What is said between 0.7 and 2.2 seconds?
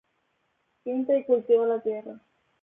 Pinta y cultiva la tierra.